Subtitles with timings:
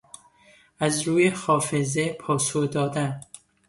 [0.79, 3.21] از روی حافظه پاسخ دادن